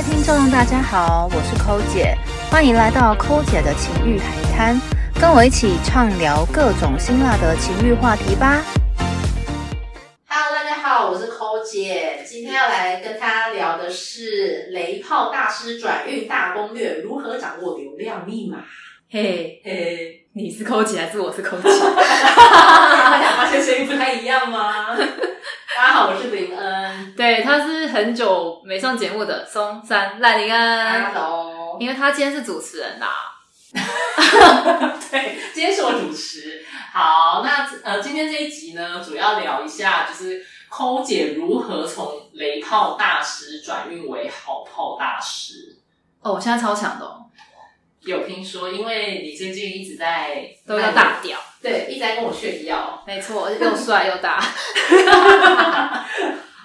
[0.00, 2.16] 位听众，大家好，我是抠姐，
[2.50, 4.80] 欢迎来到抠姐的情欲海滩，
[5.20, 8.62] 跟我一起畅聊各种辛辣的情欲话题吧。
[10.26, 18.64] Hello，大家好，我是抠姐，今天要来跟大家聊的是雷炮大师转运大攻略，如何掌握流量密码。
[19.10, 21.68] 嘿，嘿嘿，你是抠姐还是我是抠姐？
[21.68, 24.96] 大家发现声音不太一样吗？
[25.80, 27.14] 大家好，我是林恩。
[27.16, 33.08] 对，他是很久没上节目的松山赖林恩，Hello，因为他今天是主持人啦。
[35.10, 36.62] 对，今天是我主持。
[36.92, 45.78] 好，那呃，今天这一集呢，主要聊一下就是抠姐如何从雷炮大师转运为好炮大师。
[46.20, 47.24] 哦，我现在超强的哦，
[48.02, 53.02] 有听说，因为你最近一直在都要大屌，对，一直在跟我炫耀。
[53.06, 54.40] 没错，又帅又大。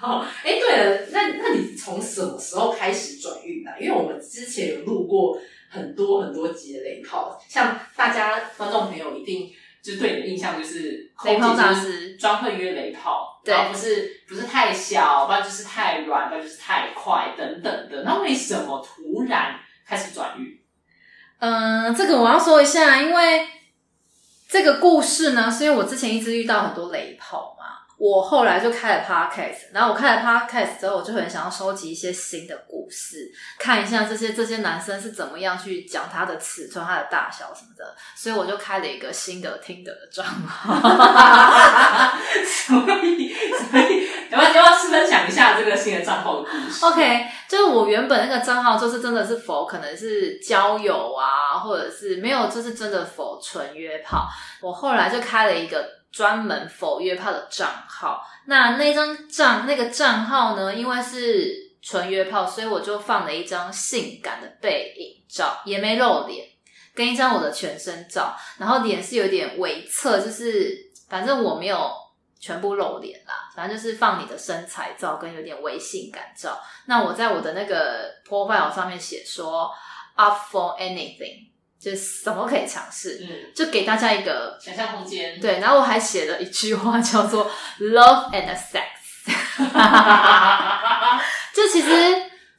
[0.00, 3.70] 好， 哎，对了，那那你从什么时候开始转运的？
[3.80, 9.50] 因为我们之前有录过很多很多集的雷炮，像大家观众朋友一定
[9.82, 18.02] 就是对你的印象就是雷炮大师，专会约雷炮，对然后不是不是太小，不然就是太软，不然就是太快等等的。
[18.02, 20.58] 那为什么突然开始转运？
[21.38, 23.46] 嗯，这个我要说一下，因为
[24.48, 27.75] 这个故事呢，是因为我之前一直遇到很多雷炮嘛。
[27.98, 40.74] 我后来就开了 podcast，然后我开了 podcast 之后，我就很想要收集一些新的故事，看一下这些这些男生是怎么样去讲他的尺寸、他的大小什么的，所以我就开了一个新的听的账号。
[42.44, 43.34] 所 以
[43.70, 54.28] 所以，要不要要不要分享一下这个新的账号的故事 OK，就是我原本那个账号就是真的是否可能是交友啊，或者是没有，就是真的否纯约炮。
[54.60, 58.22] 我后来就开了一个专门否约炮的账号。
[58.46, 66.46] 那那张账那个账号呢，因为是纯约炮，所以我就放了一张性感的背影照，也没露脸，
[66.94, 71.90] 跟一张我的全身照，然后脸是有点微侧，就是反正我没有
[72.40, 76.60] 全部露脸啦，反正就是放你的身材照跟有点微性感照。
[76.86, 79.70] 那我在我的那个 profile 上面写说
[80.14, 85.38] up for anything，就是什么可以尝试，嗯，就给大家一个想象空间。
[85.40, 87.50] 对，然后我还写了一句话叫做
[87.80, 88.84] love and sex，
[91.54, 91.90] 就其实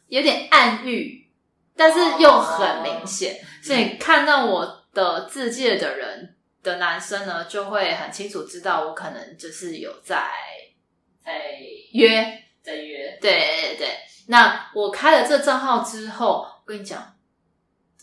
[0.07, 1.29] 有点暗喻，
[1.75, 10.29] 但是又很明显，所以看到我的字界的人的男生呢，就会很清楚知道我可能就是有在
[11.23, 11.34] 在
[11.94, 12.44] 约。
[12.63, 13.97] 在约，对对对，
[14.28, 17.16] 那我开了这账号之后，我跟你讲，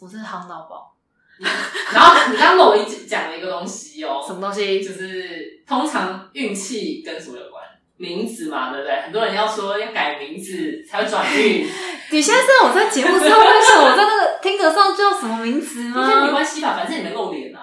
[0.00, 0.93] 我真的夯到爆，
[1.92, 4.82] 然后你刚刚漏一讲了一个东西哦，什么东西？
[4.82, 7.62] 就是通常运气跟什么有关？
[7.96, 9.02] 名字嘛，对不对？
[9.02, 11.64] 很多人要说要改名字才会转运，
[12.10, 16.30] 你现在知道我在节目上为什么我在那个听得上叫什么名字应该没？
[16.30, 16.74] 关系吧？
[16.76, 17.60] 反正你没露脸啊。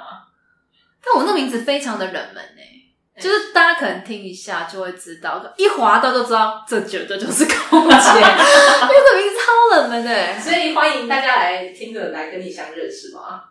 [1.03, 10.39] 但我那名字非常的冷门呢、就是大家可能听一下就会知道，一滑到就知道这绝对就是空姐，因为这名字超冷门的、欸。
[10.39, 13.41] 所以欢迎大家来听着来跟你相认识嘛。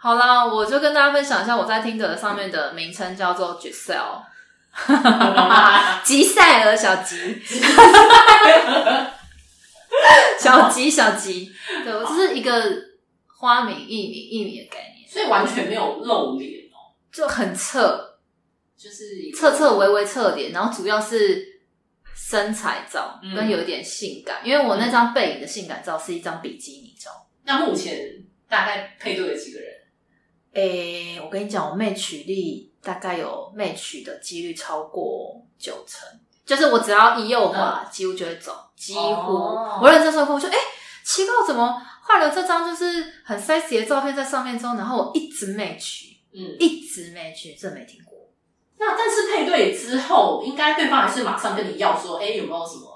[0.00, 4.22] 好啦，我就跟大家分享一下我在听的上面的名称叫做 Giselle，
[6.04, 7.42] 吉赛尔小吉，
[10.38, 11.52] 小吉小吉，
[11.84, 12.52] 对我这是一个
[13.26, 18.04] 花名、艺名、艺名的概念，所以完全没有露脸哦，就很侧。
[18.78, 19.04] 就是
[19.34, 21.44] 侧侧微微侧脸，然后主要是
[22.14, 23.34] 身材照嗯。
[23.34, 27.10] 跟有一点性感，因为我那张背影的性感照是一张比基尼照。
[27.42, 27.98] 那目前
[28.48, 29.68] 大概配对了几个人？
[30.58, 36.08] 诶、我跟你讲，我妹取力大概有妹取的几率超过九成，
[36.44, 39.00] 就是我只要一右滑，几乎就会走，几乎。
[39.00, 40.56] 哦我认真说过，我说，诶、
[41.04, 48.18] 奇怪，怎么换了这张就是很 sexy 的照片在上面之后，然后我一直没取，嗯，一直没取，这没听过。
[48.78, 52.88] 那但是配对之后，应该对方还是马上跟你要说，哎、有没有什么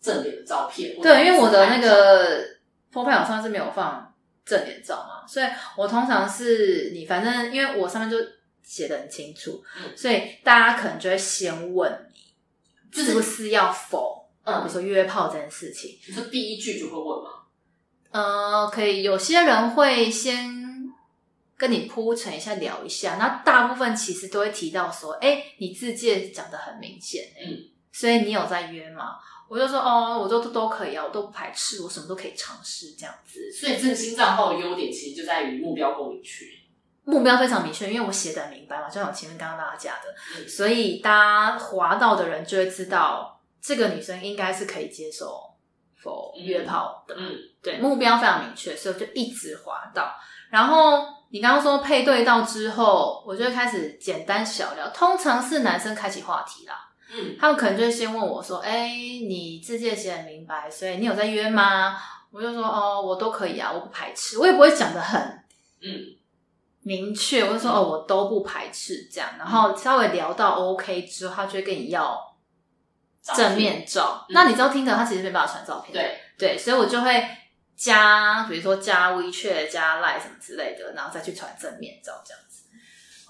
[0.00, 0.98] 正脸的照片？
[1.02, 2.44] 对，因为我的那自拍照个
[2.92, 4.09] profile 上是没有放
[4.44, 5.46] 正脸照嘛，所以
[5.76, 8.16] 我通常是你反正因为我上面就
[8.62, 12.20] 写的很清楚，嗯所以大家可能就会先问你，
[12.90, 15.98] 就是是不是要否，嗯比嗯如，说约炮这件事情。
[16.08, 17.30] 你说第一句就会问吗？
[18.10, 20.92] 呃，可以，有些人会先
[21.56, 23.14] 跟你铺陈一下，聊一下。
[23.16, 29.16] 那大部分其实都会提到说，哎、你字界讲的很明显、欸，嗯，所以你有在约吗？
[29.50, 33.50] 我就说，哦，我都都可以啊，我都不排斥，我什么都可以尝试这样子。
[33.52, 36.46] 所以这个新账号的优点其实就在于目标够明确。
[37.02, 45.42] 目标非常明确，因为我写的很明白嘛，就像我前面刚刚大家讲的，嗯所以大家滑到的人就会知道，这个女生应该是可以接受
[46.00, 50.14] 否约炮的，嗯对，目标非常明确，所以我就一直滑到。
[50.50, 56.89] 然后你刚刚说配对到之后，我就会开始简单小聊，通常是男生开启话题啦。
[57.12, 58.88] 嗯他们可能就会先问我说：“哎、
[59.28, 61.96] 你字界写很明白，所以你有在约吗？”
[62.30, 65.20] 我就说：“哦，我都可以啊，我不排斥。”我也不会讲的很
[65.82, 66.16] 嗯
[66.82, 72.18] 明确，我就说：“哦，我都不排斥。”这样，然后稍微聊到 OK 之后，他就会跟你要
[73.22, 74.24] 正面照。
[74.28, 77.26] 嗯那你知道听的他其实没办法传照片，对，对，所以我就会
[77.76, 82.49] 加，比如说加 WeChat、加 Line 什么之类的，然后再去传正面照这样子。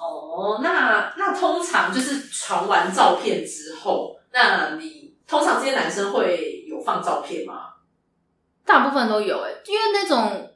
[0.00, 7.66] 哦，那那通常就是传完照片之后，那你通常这些男生会有放照片吗？
[8.64, 10.52] 大部分都有诶、因为那种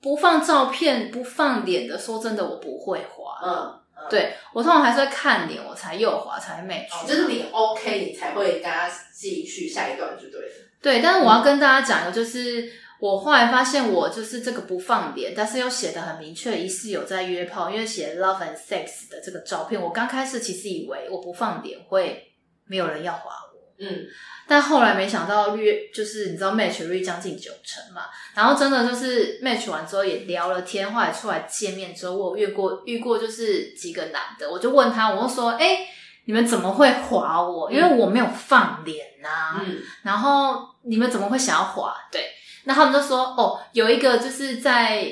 [0.00, 3.40] 不放照片、不放脸的，说真的，我不会滑。
[3.42, 6.92] 嗯，嗯，对我通常还是会看脸，我才右滑，才会 match。
[6.92, 10.54] 哦，就是你 OK，你才会跟他继续下一段就对了。
[10.80, 12.70] 对，但是我要跟大家讲的就是，
[13.00, 22.32] 我后来发现我就是这个不放脸，但是又写的很明确，疑似有在约炮，因为写 love and sex 的这个照片，我刚开始其实以为我不放脸会
[22.66, 23.56] 没有人要划我。
[23.78, 24.06] 嗯
[24.48, 28.02] 但后来没想到约就是你知道 match 率将近九成嘛，
[28.32, 35.80] 然后真的就是 match 完之后也聊了天，后来出来见面之后，我有遇过遇过就是几个男的，我就问他，我就说，哎、
[36.26, 37.68] 你们怎么会划我？
[37.70, 41.96] 因为我没有放脸呐、嗯然后你们怎么会想要划？
[42.12, 42.30] 对，
[42.66, 45.08] 那他们就说，哦，有一个就是在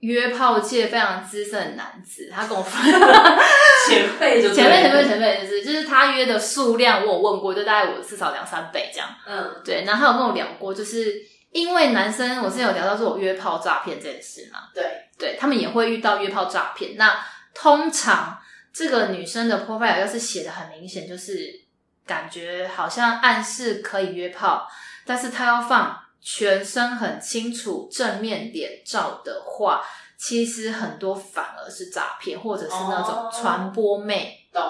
[0.00, 2.82] 约炮界非常资深的男子，他跟我分
[3.88, 9.08] 前辈就对前辈前辈前辈就是就是他约的数量，我有问过，就大概我至少两三倍这样。
[9.26, 11.14] 嗯对，然后他有跟我聊过，就是
[11.52, 14.84] 因为男生，我之前有聊到说我约炮诈骗这件事嘛，对，
[15.18, 16.96] 对他们也会遇到约炮诈骗。
[16.96, 17.18] 那
[17.54, 18.38] 通常
[18.72, 21.60] 这个女生的 profile 要是写的很明显，就是
[22.06, 24.68] 感觉好像暗示可以约炮，
[25.06, 29.82] 但是她要放全身很清楚正面脸照的话，
[30.18, 34.62] 其实很多反而是诈骗，或者是那种哦传播妹，懂，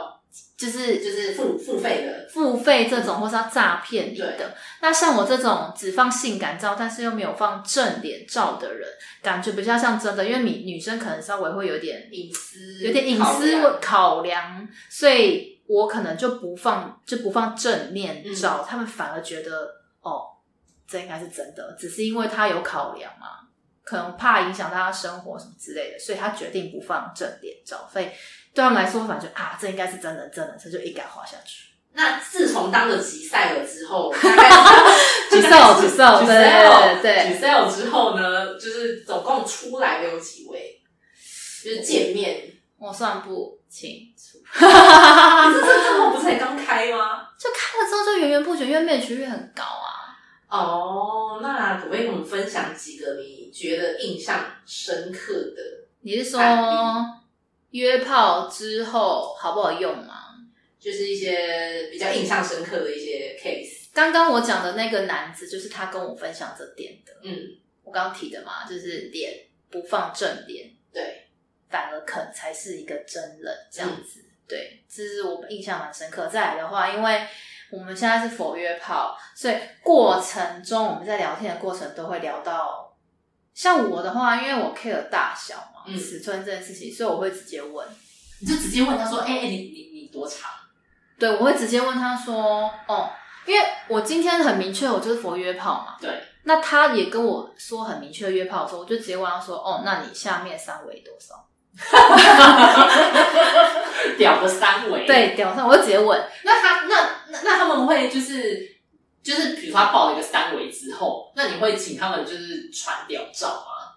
[0.56, 4.54] 就是就是付付费的，付费这种，或是要诈骗你的。
[4.80, 8.88] 那像我这种只放性感照，但是又没有放正脸照的人，
[9.22, 13.80] 感觉比较像真的，因为女女生可能稍微会有点隐私有点隐私考量。
[13.80, 19.68] 考量，所以我可能就不放就不放正面照，他们反而觉得
[20.00, 20.22] 哦，
[20.88, 23.26] 这应该是真的，只是因为他有考量嘛，
[23.84, 28.06] 可能怕影响大家生活什么之类的，所以他决定不放正脸照，所以
[28.54, 31.66] 对他们来说，反正就啊，这应该是真的，真的，这就一改画下去。
[31.92, 40.80] 那自从当了吉赛尔之后， 大概是举手举手举对对对举 sale 之后呢，就是总共出来的有几位？
[41.64, 44.60] 就是见面，我算不清楚，可
[45.52, 47.26] 是这账号不是才刚开吗？
[47.38, 49.95] 就开了之后就源源不绝，因为 match 率很高啊。
[50.48, 55.86] 哦，那可不可以跟我们分享几个你觉得印象深刻的？
[56.00, 57.20] 你是说案
[57.70, 60.22] 约炮之后好不好用吗？
[60.78, 63.88] 就是一些比较印象深刻的一些 case。
[63.92, 67.12] 刚刚我讲的那个男子，就是他跟我分享这点的。
[67.24, 71.26] 嗯，我刚刚提的嘛，就是脸不放正脸，对，
[71.68, 74.24] 反而肯才是一个真人这样子。
[74.46, 76.28] 对，这是我们印象蛮深刻。
[76.28, 77.26] 再来的话，因为
[77.70, 82.96] 我们现在是否约炮，所以过程中我们在聊天的过程都会聊到，
[83.54, 87.86] 像我的话，因为我 care 大小嘛，嗯尺寸这件事情，所以我会直接问。
[88.38, 90.50] 你就直接问他说：“哎、哎、你你你多长
[91.18, 93.10] 对，我会直接问他说，哦，
[93.46, 101.48] 因为我今天很明确，我就是佛约炮嘛。？”对，那他也跟我说很明确约炮的时候，我就直接问他说，哦，那你下面三围多少？
[104.18, 106.94] 屌的三围。，对，屌上我就直接问，那他那
[107.28, 108.76] 那那他们会就是
[109.22, 113.96] 就是，比如说他报了一个三围之后，那你会请他们就是传屌照吗？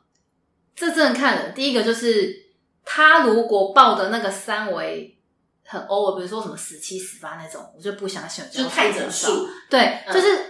[0.76, 1.54] 这真的看人。
[1.54, 2.48] 第一个就是
[2.86, 5.18] 他如果报的那个三围
[5.66, 9.28] 很 over，比如说什么十七、十八那种，我就不相信，我就太整数。
[9.28, 10.49] 数对，嗯就是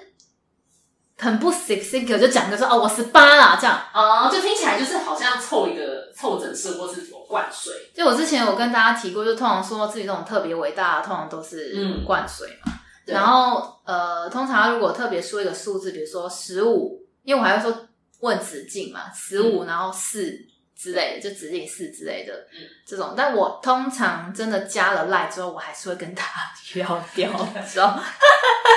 [1.19, 3.77] 很不 sexy，就讲一个说哦，我十八啦这样。
[3.93, 7.73] 哦，就听起来就是好像凑一个凑整数，或是什么灌水。
[7.93, 12.71] 就我之前有跟大家提过，就通常说自己这种特别伟大的，通常都是嗯灌水嘛。
[13.05, 17.77] 对然后呃，通常如果特别说一个数字，比如说十五，因为我还会说
[18.21, 20.33] 问子敬嘛，十五、然后四
[20.79, 23.13] 之类的，就直径四之类的，嗯这种。
[23.17, 26.25] 但我通常真的加了赖之后，我还是会跟他
[26.75, 27.99] 聊聊，知道？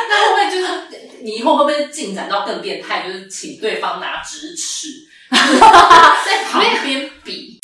[0.08, 4.88] 那会不会就是你以后会不会进展到更变态，就是请对方拿直尺
[5.30, 7.60] 在旁边比？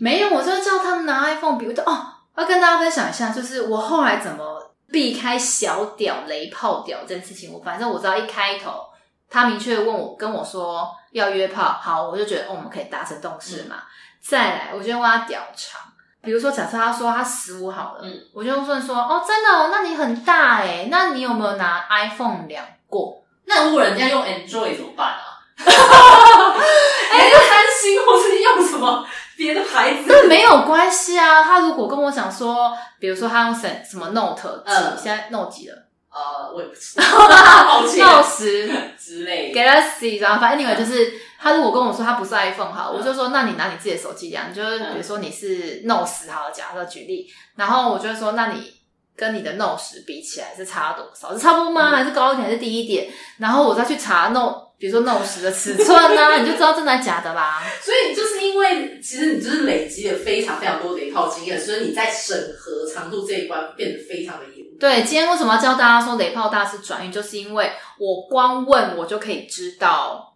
[0.00, 2.06] 没有，我就叫他们拿 iPhone 比，我就哦，
[2.38, 7.52] 要跟大家分享一下，就是我后来怎么避开小屌、雷炮屌这件事情。
[7.52, 8.84] 我反正我知道一开头
[9.28, 13.76] 他明确问我跟我说要约炮，好，我就觉得哦，我们可以达成共识嘛。
[14.20, 15.80] 再来，我就问他屌长，
[16.20, 23.22] 比如说假设他说他十五好了，嗯我就问说哦，真的哦，那你很大哎，那你有没有拿 iPhone 量过？
[23.46, 25.38] 那如果人家用 Android 怎么办啊？
[27.12, 29.06] 哎，用三星或是用什么
[29.40, 30.02] 别的牌子？
[30.06, 31.42] 那没有关系啊。
[31.42, 35.76] 他如果跟我讲说，比如说他用什什么 Note 几，嗯现在 Note 几了
[36.12, 37.04] 呃，我也不知道，
[37.66, 38.70] 抱歉，Note 十。
[38.98, 39.58] 之类的。
[39.60, 48.72] Galaxy，然后反正 anyway 就是他如果跟我说他不是 iPhone 好，我就说那你拿你自己的手机量，就是比如说你是 Note 十好了，假设举例，然后我就会说那你
[49.20, 51.34] 跟你的 Note 十比起来是差多少？
[51.34, 51.90] 是差不多吗？
[51.90, 52.48] 还是高一点？
[52.48, 53.12] 还是低一点？
[53.36, 57.62] 然后我再去查 Note，比如说 Note 十的尺寸呢、你就知道真的假的啦。
[57.84, 64.78] 所以就是因为其实你就是累积了非常非常多的一套经验，所以你在审核长度这一关变得非常的严格。
[64.80, 70.34] 对，今天为什么要教大家说雷炮大师转运，就是因为我光问我就可以知道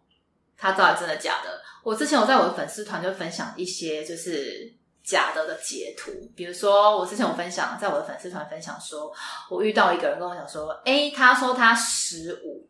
[0.58, 1.48] 它到底真的假的。
[1.82, 4.70] 我之前有在我的粉丝团就分享一些就是
[5.04, 9.12] 假的的截图，比如说我之前有分享在我的粉丝团分享说，
[9.50, 12.66] 我遇到一个人跟我讲说，诶，他说他十五，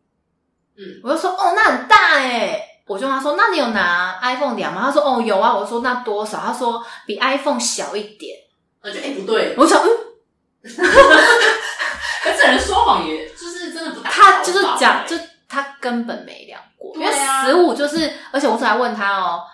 [0.76, 2.70] 嗯，我就说哦，那很大诶。
[2.86, 4.82] 我就问他说，那你有拿 iPhone 量吗？
[4.84, 5.56] 他说哦有啊。
[5.56, 6.38] 我说那多少？
[6.38, 8.36] 他说比 iPhone 小一点。
[8.82, 9.88] 我觉得哎、不对，我想嗯，
[12.22, 15.16] 可这人说谎也就是真的不大他就是讲，欸就
[15.48, 19.44] 他根本没量过，因为十五就是，而且我是来问他哦，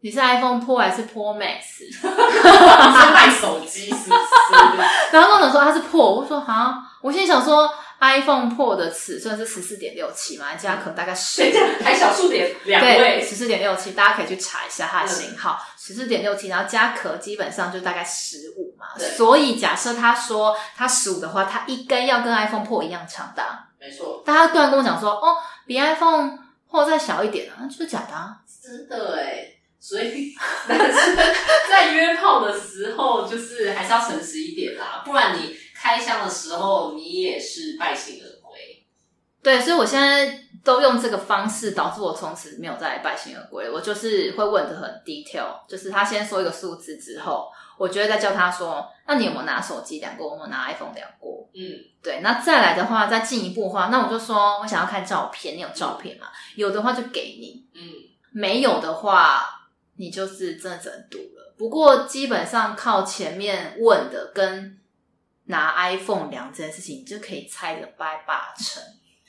[0.00, 1.84] 你是 iPhone Pro 还是 Pro Max？
[1.84, 5.12] 你是卖手机是不是？
[5.12, 7.68] 然后跟我说它是 Pro，我说啊，我心里想说
[8.00, 11.42] iPhone Pro 的尺寸是十四点六七嘛，加可能大概十
[11.82, 13.20] 还小数点两对，位？
[13.20, 18.86] 十四点六七，大家可以去查一下它的型号，十四点六七，然后加壳基本上就大概十五嘛，
[19.16, 25.36] 所以假设他说他十五的话，他一根要跟 iPhone Pro 一样长的啊，没错，但他突然跟我讲说，哦，
[25.66, 26.38] 比 iPhone
[26.70, 28.36] Pro 再小一点啊，那就是假的啊。
[28.62, 29.57] 真的哎。
[29.80, 30.34] 所以
[30.68, 31.16] 男生
[31.70, 38.84] 在约炮的时候，就是还是要诚实一点啦，不然你开箱的时候，你也是败兴而归。
[39.42, 43.70] 对，所以我现在都用这个方式，导致我从此没有再败兴而归。
[43.70, 50.32] 我就是会问的很 detail，就是他先说一个数字之后，我就会再叫他说：“那你有没有拿手机量过？
[50.32, 51.62] 有没有拿 iPhone 量过嗯，？”
[52.02, 56.26] 对，那再来的话，再进一步的话，那我就说我想要看照片，你有照片吗？
[56.56, 57.80] 有的话就给你，嗯，
[58.32, 59.57] 没有的话，
[59.98, 61.54] 你就是真的只能赌了。
[61.58, 64.78] 不过基本上靠前面问的跟
[65.44, 68.82] 拿 iPhone 量这件事情，你就可以猜个八八成。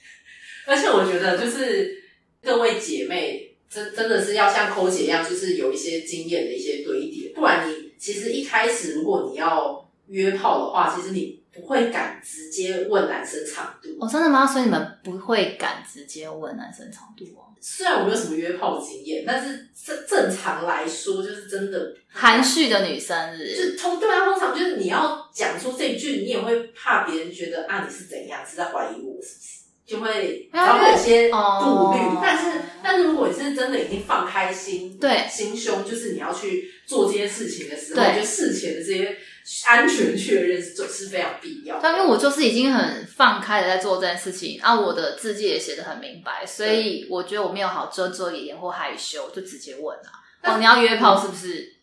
[0.68, 2.04] 而且我觉得就是
[2.42, 13.90] 各位姐妹，真真的是要像抠姐一样，就是有一些经验的一些堆叠，不然你其实一开始如果你要约炮的话，其实你不会敢直接问男生长度。
[14.00, 14.46] 哦，真的吗？
[14.46, 17.49] 所以你们不会敢直接问男生长度哦？
[17.62, 29.60] 虽然我没有什么约炮经验，但是正正常来说，就是真的含蓄的女生是就通对啊，通常就是你要讲出这一句，你也会怕别人觉得啊你是怎样，是在怀疑我是不是？
[29.89, 39.18] 就会啊然后有些顾虑，哦但是但是如果你是真的已经放开心，对心胸，就是你要去做这些事情的时候，对我觉得事前的这些
[39.65, 41.82] 安全确认就是非常必要的。
[41.82, 50.10] 但因为我就是已经很放开的在做这件事情，啊，我的字迹也写的很明白，所以我觉得我没有好遮遮掩掩或害羞，就直接问啊。
[50.44, 51.75] 哦，你要约炮是不是？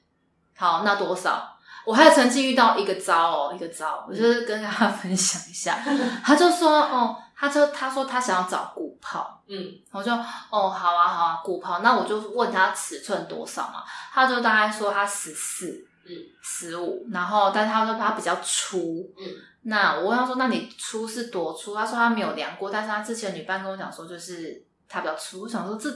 [0.57, 1.53] 好，那多少？
[1.85, 5.79] 我还有曾经遇到一个招哦，一个招，我就是跟大家 分享一下。
[6.25, 9.57] 他就说，哦，他就他说他想要找鼓炮，嗯，
[9.93, 11.81] 我就哦，好啊，好啊，鼓炮。
[11.81, 15.87] 那我就问他尺寸多少嘛，他就大概说他十四，嗯，
[16.43, 19.25] 十五，然后但是他说他比较粗，嗯，
[19.63, 21.75] 那我问他说，那你粗是多粗？
[21.75, 25.43] 他说他没有量过，但是他之前女伴跟我讲说，就是他比较粗。
[25.43, 25.91] 我想说这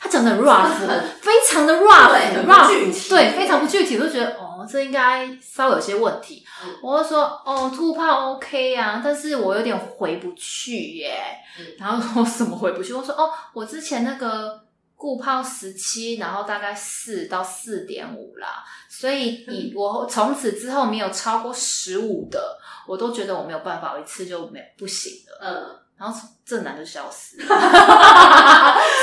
[0.00, 0.78] 他讲的很 rough，
[1.20, 6.44] 非常的 rough，对非常不具体，我就觉得哦，这应该稍微有些问题。
[6.64, 11.16] 嗯我就说哦，吐泡 OK 啊，但是我有点回不去耶。
[11.58, 12.92] 嗯然后说什么回不去？
[12.92, 14.60] 我说哦，我之前那个
[14.98, 25.38] 固泡十七，然后大概四到四点五啦，所以以我从此之后没有超过十五的，我都觉得我没有办法，我一次就没不行了。
[25.40, 27.46] 嗯，然后这男就消失了。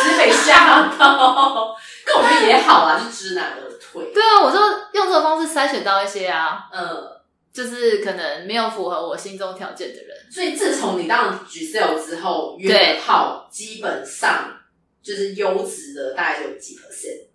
[0.04, 1.74] 直接被吓到，
[2.06, 4.12] 跟我觉得也好啊，就知难而退。
[4.14, 4.60] 对啊，我就
[5.00, 7.08] 用这个方式筛选到一些啊，嗯，
[7.54, 10.30] 就是可能没有符合我心中条件的人。
[10.30, 14.52] 所以自从你当 Giselle 之后，约的炮基本上
[15.06, 17.28] 就是优质的，大概就有几 percent。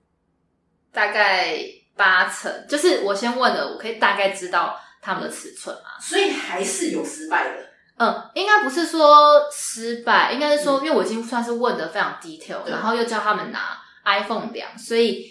[0.92, 1.56] 大概
[1.94, 6.00] 八成，就是我先问了，我可以大概知道他们的尺寸嘛。
[6.00, 7.70] 所以还是有失败的。
[7.96, 15.30] 嗯，应该不是说失败，应该是说，因为我已经算是问的非常 detail，对然后又叫他们拿 iPhone 量，所以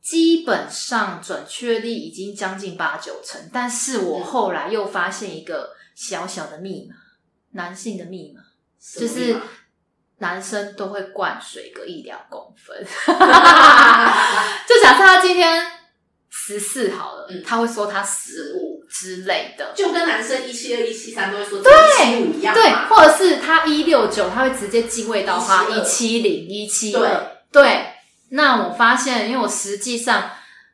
[0.00, 3.40] 基本上准确率已经将近八九成。
[3.52, 6.96] 但是我后来又发现一个小小的密码，
[7.50, 8.40] 男性的密码，
[8.98, 9.38] 就是
[10.20, 12.76] 男生都会灌水个一两公分。
[14.66, 15.66] 就假设他今天
[16.30, 19.72] 十四好了，嗯他会说他十五之类的。
[19.74, 27.26] 就跟男生一七二、一七三都会说一七五一样嘛，对，或者是他一六九，他会直接进位到他一172七零、一七二。
[27.50, 27.86] 对，
[28.30, 30.30] 那我发现，因为我实际上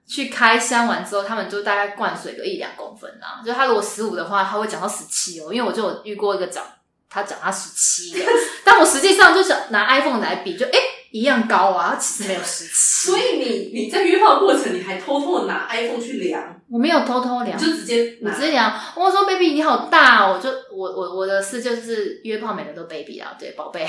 [0.06, 3.40] 去开箱完之后，他们就大概灌水个一两公分啊。
[3.44, 6.62] 就他如果十五的话，他会讲到十七哦，因为我就有遇过一个讲
[7.08, 8.24] 他讲他十七的，
[8.64, 10.80] 但我实际上就是拿 iPhone 来比，就哎、诶
[11.12, 13.10] 一样高啊，他其实没有十七。
[13.10, 17.56] 所以你你在约炮过程，你还偷偷拿 iPhone 去量，我没有偷偷量。
[17.56, 18.30] 就直接拿？
[18.30, 23.86] 我直接量，我说 baby 你好大哦，我就我我我的事就是约炮，每个都 baby 啊，对宝贝，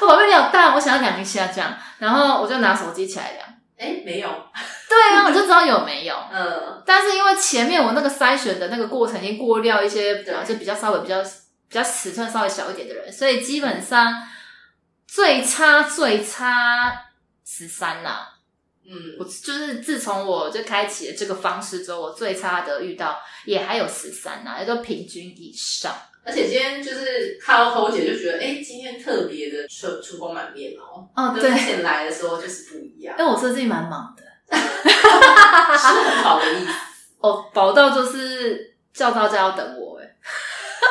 [0.00, 3.46] 我 宝贝你好大，我想要量一下这样，然后我就拿手机起来量，
[3.82, 4.28] 哎没有，
[4.88, 6.16] 对啊，我就知道有没有。
[6.32, 14.22] 嗯，但是因为前面我那个筛选的那个过程已经过掉一些，对啊就比较稍微比较比较尺寸稍微小一点的人，所以基本上
[15.08, 16.92] 最差最差
[17.44, 18.28] 十三啦。
[19.18, 25.92] 我嗯，就是自从我就开启了这个方式之后，我最差的遇到也还有十三呐，也都平均以上。
[26.24, 34.22] 而且今天就是看到抠姐就觉得，哎，今天特别的春春光满面哦，哦，对，之前来的时候就是不一样，因为我最近蛮忙的，
[34.56, 34.58] 是
[35.86, 36.70] 很好的意思。
[37.18, 40.16] 哦，宝到就是叫大家要等我，哎，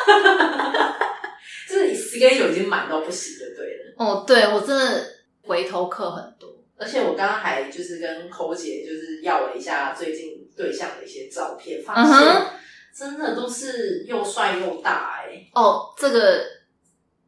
[1.69, 3.93] 就是你 schedule 已经满到不行就对了。
[3.97, 5.05] 哦，对我真的
[5.43, 12.47] 回头客很多，而且我刚刚还就是跟抠姐就是要了一下最近对象的一些照片，发嗯现哼
[12.95, 16.43] 真的都是又帅又大哎、哦，这个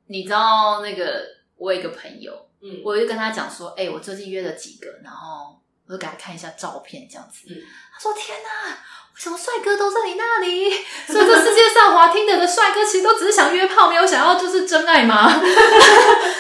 [0.07, 7.47] 你知道那个我有一个朋友，嗯，我就跟他讲说，哎、我最近约了几个，然后我就给他看一下照片，这样子。
[7.49, 7.55] 嗯
[7.95, 10.71] 他说：“天哪，为什么帅哥都在你那里？
[11.05, 15.31] 所以这世界上滑听的的帅哥，其实都只是想约炮，没有想要就是真爱吗？”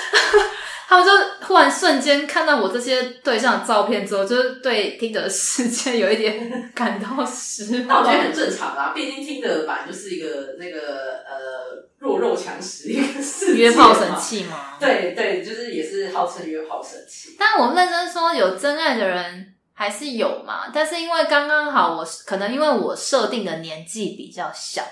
[0.93, 1.11] 他们就
[1.47, 7.87] 忽然瞬间看到我这些对象的照片之后，就是对听的世界有一点感到失望。
[7.87, 10.79] 那我觉得很正常啦，毕竟听的版就是一个那个
[11.25, 14.19] 呃弱肉强食一个世界约炮神嘛。
[14.19, 14.77] 器吗？
[14.79, 17.35] 对对，就是也是号称约炮神器。
[17.39, 20.69] 但我认真说，有真爱的人还是有嘛。
[20.71, 24.83] 但是因为刚刚好我，可能因为我设定的年纪比较小，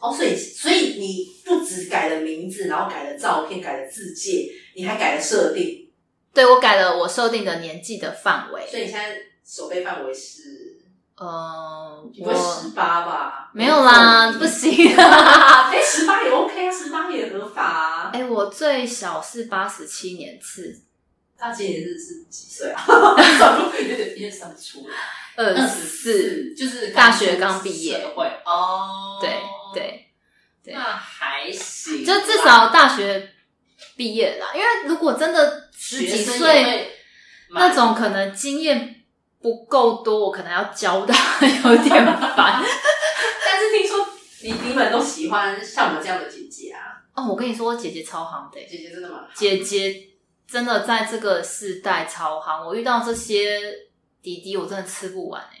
[0.00, 5.90] 哦，所以所以你不只改了名字，然后改了照片，改了字界，你还改了设定，
[6.32, 8.66] 对我改了我设定的年纪的范围。
[8.66, 10.78] 所以你现在手背范围是
[11.16, 13.50] 呃，不会十我八吧？
[13.52, 14.96] 没有啦，不行。
[14.96, 18.10] 哎，十八也 OK 啊，十八也合法啊。
[18.14, 20.80] 哎、我最小是八十七年次，
[21.40, 22.84] 大姐也是是几岁啊？
[23.38, 24.94] 算不有点有点算不出来。
[25.36, 29.18] 二十四四，就是大学刚毕业社会哦。
[29.20, 29.30] 对，
[29.72, 30.06] 对，
[30.62, 33.32] 对那还行，就至少大学
[33.96, 34.48] 毕业啦。
[34.54, 36.90] 因为如果真的十几岁
[37.52, 39.02] 那种，可能经验
[39.40, 41.14] 不够多，我可能要教的
[41.64, 42.04] 有点
[42.36, 42.60] 烦。
[43.46, 44.06] 但是听说
[44.42, 50.09] 你你们都喜欢像我们这样的姐姐啊，哦，我跟你说，姐姐超好的、姐姐真的吗姐姐
[50.50, 53.60] 真的在这个世代超夯，我遇到这些
[54.20, 55.56] 弟弟，我真的吃不完哎、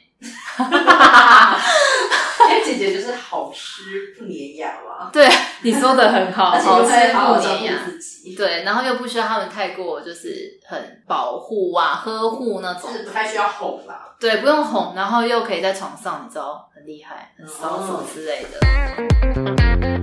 [2.50, 5.26] 因为姐姐就是好吃不粘牙嘛， 对，
[5.62, 7.72] 你说的很好，好吃不粘牙。
[7.86, 14.14] 自己，对，然后又不需要他们太过就是很保护啊、呵护那种就，是不太需要哄啦。
[14.18, 19.99] 对，不用哄，然后又可以在床上，你知道很厉害、很骚什么之类的。